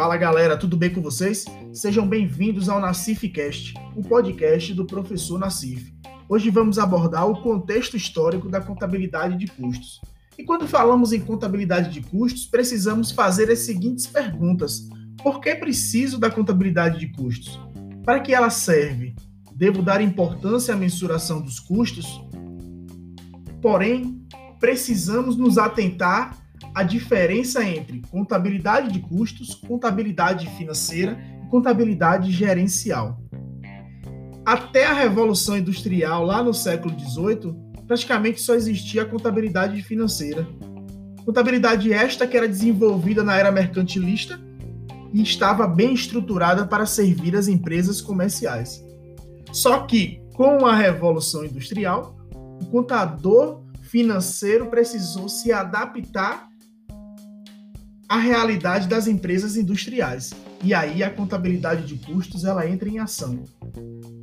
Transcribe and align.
Fala 0.00 0.16
galera, 0.16 0.56
tudo 0.56 0.78
bem 0.78 0.88
com 0.88 1.02
vocês? 1.02 1.44
Sejam 1.74 2.08
bem-vindos 2.08 2.70
ao 2.70 2.80
Nacifcast, 2.80 3.74
o 3.94 4.00
podcast 4.00 4.72
do 4.72 4.86
professor 4.86 5.38
Nacif. 5.38 5.92
Hoje 6.26 6.48
vamos 6.48 6.78
abordar 6.78 7.28
o 7.28 7.42
contexto 7.42 7.98
histórico 7.98 8.48
da 8.48 8.62
contabilidade 8.62 9.36
de 9.36 9.46
custos. 9.48 10.00
E 10.38 10.42
quando 10.42 10.66
falamos 10.66 11.12
em 11.12 11.20
contabilidade 11.20 11.90
de 11.90 12.00
custos, 12.00 12.46
precisamos 12.46 13.10
fazer 13.10 13.50
as 13.50 13.58
seguintes 13.58 14.06
perguntas: 14.06 14.88
Por 15.22 15.38
que 15.38 15.54
preciso 15.54 16.18
da 16.18 16.30
contabilidade 16.30 16.98
de 16.98 17.08
custos? 17.08 17.60
Para 18.02 18.20
que 18.20 18.32
ela 18.32 18.48
serve? 18.48 19.14
Devo 19.54 19.82
dar 19.82 20.00
importância 20.00 20.72
à 20.72 20.76
mensuração 20.78 21.42
dos 21.42 21.60
custos? 21.60 22.24
Porém, 23.60 24.26
precisamos 24.58 25.36
nos 25.36 25.58
atentar 25.58 26.38
à 26.74 26.82
diferença 26.82 27.64
entre 27.64 28.00
contabilidade 28.10 28.92
de 28.92 29.00
custos, 29.00 29.54
contabilidade 29.54 30.48
financeira 30.56 31.18
e 31.44 31.48
contabilidade 31.48 32.30
gerencial. 32.30 33.18
Até 34.44 34.86
a 34.86 34.92
Revolução 34.92 35.56
Industrial, 35.56 36.24
lá 36.24 36.42
no 36.42 36.54
século 36.54 36.94
XVIII, 36.98 37.54
praticamente 37.86 38.40
só 38.40 38.54
existia 38.54 39.02
a 39.02 39.06
contabilidade 39.06 39.82
financeira. 39.82 40.46
Contabilidade 41.24 41.92
esta 41.92 42.26
que 42.26 42.36
era 42.36 42.48
desenvolvida 42.48 43.22
na 43.22 43.36
era 43.36 43.52
mercantilista 43.52 44.40
e 45.12 45.22
estava 45.22 45.66
bem 45.66 45.92
estruturada 45.92 46.66
para 46.66 46.86
servir 46.86 47.36
as 47.36 47.48
empresas 47.48 48.00
comerciais. 48.00 48.84
Só 49.52 49.80
que, 49.80 50.22
com 50.34 50.66
a 50.66 50.74
Revolução 50.74 51.44
Industrial, 51.44 52.16
o 52.62 52.66
contador 52.66 53.62
financeiro 53.82 54.66
precisou 54.66 55.28
se 55.28 55.52
adaptar 55.52 56.49
à 58.10 58.18
realidade 58.18 58.88
das 58.88 59.06
empresas 59.06 59.56
industriais. 59.56 60.32
E 60.64 60.74
aí 60.74 61.00
a 61.00 61.08
contabilidade 61.08 61.86
de 61.86 61.94
custos 62.04 62.44
ela 62.44 62.68
entra 62.68 62.88
em 62.88 62.98
ação. 62.98 63.44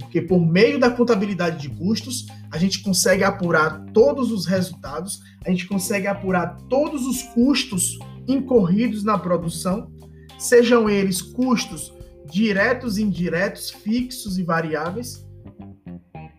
Porque 0.00 0.20
por 0.20 0.44
meio 0.44 0.80
da 0.80 0.90
contabilidade 0.90 1.62
de 1.62 1.68
custos, 1.68 2.26
a 2.50 2.58
gente 2.58 2.82
consegue 2.82 3.22
apurar 3.22 3.84
todos 3.94 4.32
os 4.32 4.46
resultados, 4.46 5.20
a 5.46 5.50
gente 5.50 5.68
consegue 5.68 6.08
apurar 6.08 6.56
todos 6.68 7.06
os 7.06 7.22
custos 7.22 7.96
incorridos 8.26 9.04
na 9.04 9.16
produção, 9.16 9.92
sejam 10.36 10.90
eles 10.90 11.22
custos 11.22 11.92
diretos, 12.28 12.98
indiretos, 12.98 13.70
fixos 13.70 14.38
e 14.38 14.42
variáveis, 14.42 15.24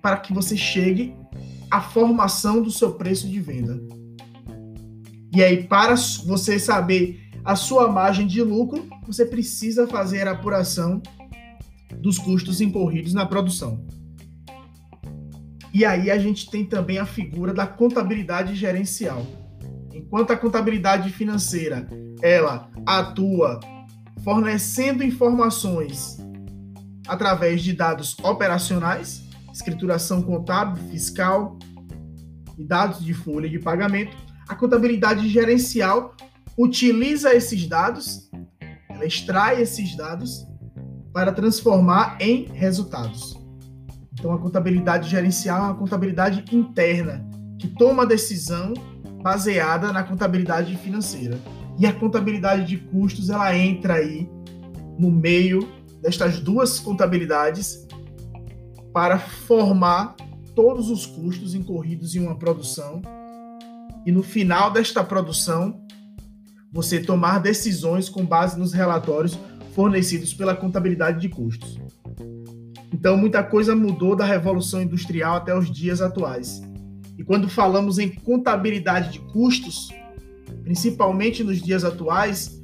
para 0.01 0.17
que 0.17 0.33
você 0.33 0.57
chegue 0.57 1.15
à 1.71 1.79
formação 1.79 2.61
do 2.61 2.69
seu 2.69 2.95
preço 2.95 3.29
de 3.29 3.39
venda. 3.39 3.79
E 5.33 5.41
aí, 5.41 5.63
para 5.63 5.95
você 6.25 6.59
saber 6.59 7.28
a 7.43 7.55
sua 7.55 7.91
margem 7.91 8.27
de 8.27 8.41
lucro, 8.41 8.87
você 9.05 9.25
precisa 9.25 9.87
fazer 9.87 10.27
a 10.27 10.31
apuração 10.31 11.01
dos 11.97 12.17
custos 12.17 12.61
incorridos 12.61 13.13
na 13.13 13.25
produção. 13.25 13.85
E 15.73 15.85
aí 15.85 16.09
a 16.09 16.17
gente 16.17 16.49
tem 16.49 16.65
também 16.65 16.97
a 16.97 17.05
figura 17.05 17.53
da 17.53 17.67
contabilidade 17.67 18.55
gerencial. 18.55 19.25
Enquanto 19.93 20.31
a 20.31 20.37
contabilidade 20.37 21.11
financeira, 21.11 21.87
ela 22.21 22.69
atua 22.85 23.59
fornecendo 24.23 25.03
informações 25.03 26.17
através 27.07 27.61
de 27.63 27.73
dados 27.73 28.15
operacionais, 28.23 29.23
escrituração 29.53 30.21
contábil, 30.21 30.83
fiscal 30.89 31.57
e 32.57 32.63
dados 32.63 33.03
de 33.03 33.13
folha 33.13 33.49
de 33.49 33.59
pagamento, 33.59 34.15
a 34.47 34.55
contabilidade 34.55 35.27
gerencial 35.29 36.15
utiliza 36.59 37.33
esses 37.33 37.65
dados, 37.65 38.29
ela 38.89 39.05
extrai 39.05 39.61
esses 39.61 39.95
dados 39.95 40.45
para 41.13 41.31
transformar 41.31 42.17
em 42.19 42.47
resultados. 42.47 43.39
Então, 44.11 44.33
a 44.33 44.37
contabilidade 44.37 45.09
gerencial 45.09 45.57
é 45.57 45.65
uma 45.67 45.75
contabilidade 45.75 46.43
interna 46.53 47.25
que 47.57 47.69
toma 47.69 48.05
decisão 48.05 48.73
baseada 49.23 49.93
na 49.93 50.03
contabilidade 50.03 50.75
financeira. 50.75 51.39
E 51.77 51.85
a 51.85 51.93
contabilidade 51.93 52.65
de 52.65 52.77
custos 52.77 53.29
ela 53.29 53.55
entra 53.55 53.93
aí 53.93 54.29
no 54.97 55.09
meio 55.09 55.65
destas 56.01 56.41
duas 56.41 56.77
contabilidades 56.77 57.87
para 58.91 59.17
formar 59.17 60.17
todos 60.53 60.89
os 60.89 61.05
custos 61.05 61.55
incorridos 61.55 62.15
em 62.15 62.19
uma 62.19 62.37
produção 62.37 63.01
e 64.05 64.11
no 64.11 64.23
final 64.23 64.71
desta 64.71 65.01
produção 65.03 65.81
você 66.71 66.99
tomar 66.99 67.39
decisões 67.39 68.09
com 68.09 68.25
base 68.25 68.59
nos 68.59 68.73
relatórios 68.73 69.37
fornecidos 69.73 70.33
pela 70.33 70.55
contabilidade 70.55 71.19
de 71.19 71.29
custos. 71.29 71.79
Então, 72.93 73.15
muita 73.15 73.43
coisa 73.43 73.75
mudou 73.75 74.15
da 74.15 74.25
Revolução 74.25 74.81
Industrial 74.81 75.35
até 75.35 75.57
os 75.57 75.71
dias 75.71 76.01
atuais. 76.01 76.61
E 77.17 77.23
quando 77.23 77.49
falamos 77.49 77.97
em 77.97 78.09
contabilidade 78.09 79.13
de 79.13 79.19
custos, 79.19 79.89
principalmente 80.63 81.43
nos 81.43 81.61
dias 81.61 81.83
atuais, 81.83 82.61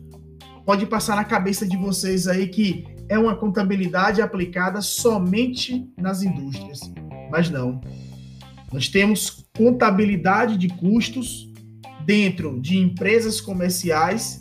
pode 0.66 0.85
passar 0.85 1.16
na 1.16 1.23
cabeça 1.23 1.67
de 1.67 1.77
vocês 1.77 2.27
aí 2.27 2.47
que 2.47 2.85
é 3.07 3.17
uma 3.17 3.35
contabilidade 3.35 4.22
aplicada 4.22 4.81
somente 4.81 5.87
nas 5.97 6.23
indústrias. 6.23 6.79
Mas 7.31 7.49
não. 7.49 7.79
Nós 8.73 8.89
temos 8.89 9.45
contabilidade 9.55 10.57
de 10.57 10.67
custos 10.67 11.51
dentro 12.05 12.59
de 12.61 12.77
empresas 12.77 13.41
comerciais 13.41 14.39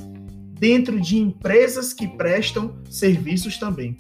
dentro 0.59 1.01
de 1.01 1.19
empresas 1.19 1.93
que 1.93 2.07
prestam 2.07 2.77
serviços 2.89 3.59
também. 3.59 3.97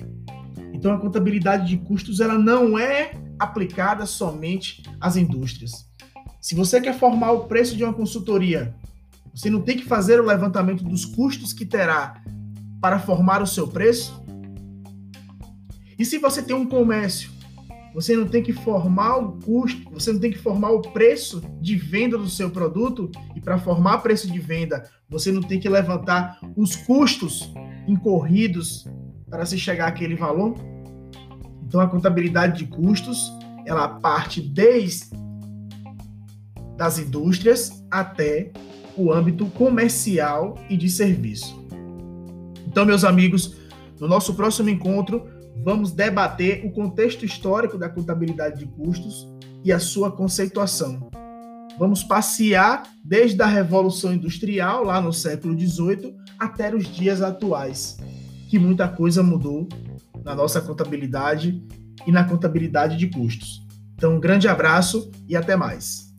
Então 0.72 0.94
a 0.94 0.98
contabilidade 0.98 1.68
de 1.68 1.76
custos 1.76 2.20
ela 2.20 2.38
não 2.38 2.78
é 2.78 3.12
aplicada 3.38 4.06
somente 4.06 4.82
às 5.00 5.16
indústrias. 5.16 5.86
Se 6.40 6.54
você 6.54 6.80
quer 6.80 6.98
formar 6.98 7.32
o 7.32 7.44
preço 7.44 7.76
de 7.76 7.84
uma 7.84 7.92
consultoria, 7.92 8.74
você 9.34 9.50
não 9.50 9.60
tem 9.60 9.76
que 9.76 9.84
fazer 9.84 10.20
o 10.20 10.24
levantamento 10.24 10.84
dos 10.84 11.04
custos 11.04 11.52
que 11.52 11.66
terá 11.66 12.22
para 12.80 12.98
formar 12.98 13.42
o 13.42 13.46
seu 13.46 13.66
preço? 13.68 14.22
E 15.98 16.04
se 16.04 16.18
você 16.18 16.42
tem 16.42 16.54
um 16.54 16.66
comércio, 16.66 17.30
você 17.94 18.16
não 18.16 18.26
tem 18.26 18.42
que 18.42 18.52
formar 18.52 19.18
o 19.18 19.32
custo, 19.40 19.88
você 19.90 20.12
não 20.12 20.18
tem 20.18 20.32
que 20.32 20.38
formar 20.38 20.70
o 20.72 20.82
preço 20.82 21.40
de 21.60 21.76
venda 21.76 22.18
do 22.18 22.28
seu 22.28 22.50
produto 22.50 23.08
e 23.36 23.40
para 23.40 23.56
formar 23.56 23.98
preço 23.98 24.30
de 24.30 24.40
venda, 24.40 24.90
você 25.08 25.30
não 25.30 25.40
tem 25.40 25.60
que 25.60 25.68
levantar 25.68 26.40
os 26.56 26.74
custos 26.74 27.52
incorridos 27.86 28.84
para 29.30 29.46
se 29.46 29.56
chegar 29.56 29.86
àquele 29.86 30.16
valor? 30.16 30.56
Então 31.62 31.80
a 31.80 31.86
contabilidade 31.86 32.58
de 32.58 32.66
custos, 32.66 33.32
ela 33.64 33.88
parte 33.88 34.40
desde 34.40 35.14
das 36.76 36.98
indústrias 36.98 37.84
até 37.88 38.50
o 38.96 39.12
âmbito 39.12 39.46
comercial 39.46 40.58
e 40.68 40.76
de 40.76 40.90
serviço. 40.90 41.64
Então, 42.66 42.84
meus 42.84 43.04
amigos, 43.04 43.56
no 44.00 44.08
nosso 44.08 44.34
próximo 44.34 44.68
encontro, 44.68 45.28
vamos 45.62 45.92
debater 45.92 46.64
o 46.64 46.72
contexto 46.72 47.24
histórico 47.24 47.76
da 47.78 47.88
contabilidade 47.88 48.58
de 48.58 48.66
custos 48.66 49.28
e 49.64 49.72
a 49.72 49.78
sua 49.78 50.10
conceituação. 50.10 51.10
Vamos 51.78 52.04
passear 52.04 52.84
desde 53.04 53.42
a 53.42 53.46
Revolução 53.46 54.14
Industrial, 54.14 54.84
lá 54.84 55.00
no 55.00 55.12
século 55.12 55.58
XVIII, 55.58 56.14
até 56.38 56.74
os 56.74 56.86
dias 56.86 57.20
atuais, 57.20 57.98
que 58.48 58.58
muita 58.58 58.88
coisa 58.88 59.22
mudou 59.22 59.68
na 60.24 60.34
nossa 60.34 60.60
contabilidade 60.60 61.62
e 62.06 62.12
na 62.12 62.24
contabilidade 62.24 62.96
de 62.96 63.08
custos. 63.08 63.66
Então, 63.94 64.16
um 64.16 64.20
grande 64.20 64.46
abraço 64.46 65.10
e 65.28 65.36
até 65.36 65.56
mais. 65.56 66.13